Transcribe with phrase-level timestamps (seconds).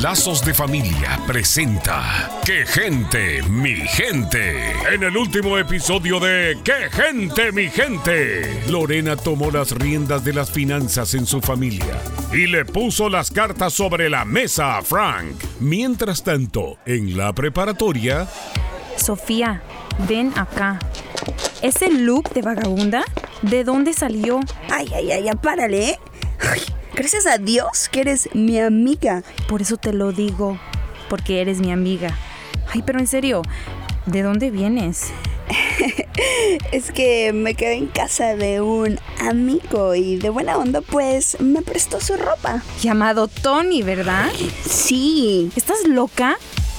[0.00, 4.72] Lazos de Familia presenta ¡Qué gente, mi gente!
[4.94, 8.62] En el último episodio de ¡Qué gente, mi gente!
[8.66, 12.00] Lorena tomó las riendas de las finanzas en su familia
[12.32, 15.34] y le puso las cartas sobre la mesa a Frank.
[15.60, 18.26] Mientras tanto, en la preparatoria...
[18.96, 19.62] Sofía,
[20.08, 20.78] ven acá.
[21.60, 23.04] ¿Ese look de vagabunda?
[23.42, 24.40] ¿De dónde salió?
[24.70, 25.98] Ay, ay, ay, ya párale, ¿eh?
[26.40, 26.62] Ay,
[27.00, 29.22] gracias a Dios que eres mi amiga.
[29.48, 30.60] Por eso te lo digo,
[31.08, 32.14] porque eres mi amiga.
[32.70, 33.40] Ay, pero en serio,
[34.04, 35.06] ¿de dónde vienes?
[36.72, 41.62] Es que me quedé en casa de un amigo y de buena onda pues me
[41.62, 42.62] prestó su ropa.
[42.82, 44.30] Llamado Tony, ¿verdad?
[44.68, 46.36] Sí, ¿Estás loca?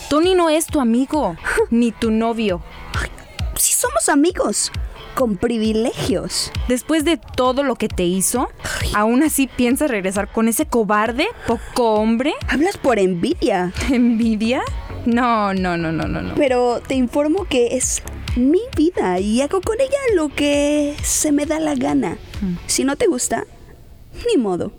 [0.08, 1.36] Tony no es tu amigo,
[1.72, 2.62] ni tu novio.
[3.56, 4.72] sí somos amigos,
[5.14, 6.52] con privilegios.
[6.68, 8.50] Después de todo lo que te hizo,
[8.94, 12.34] ¿aún así piensas regresar con ese cobarde, poco hombre?
[12.48, 14.62] Hablas por envidia, ¿Envidia?
[15.06, 16.36] No, no, no, no, no, no.
[16.36, 18.04] pero te informo que es
[18.36, 22.18] mi vida y hago con ella lo que se me da la gana.
[22.68, 23.46] Si no te gusta,
[24.28, 24.72] ni modo.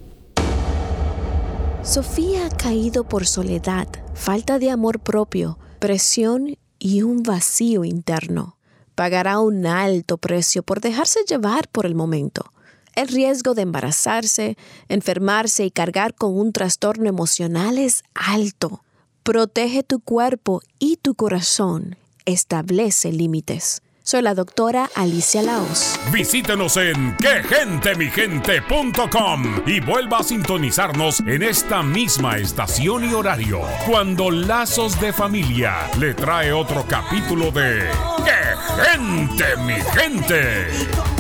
[1.82, 8.56] Sofía ha caído por soledad, falta de amor propio, presión y un vacío interno.
[8.94, 12.52] Pagará un alto precio por dejarse llevar por el momento.
[12.94, 18.84] El riesgo de embarazarse, enfermarse y cargar con un trastorno emocional es alto.
[19.22, 21.96] Protege tu cuerpo y tu corazón.
[22.26, 23.82] Establece límites.
[24.04, 25.96] Soy la doctora Alicia Laos.
[26.12, 35.00] Visítenos en quegentemigente.com y vuelva a sintonizarnos en esta misma estación y horario cuando Lazos
[35.00, 37.88] de Familia le trae otro capítulo de
[38.24, 38.41] ¡Qué
[38.76, 41.11] gente, mi gente!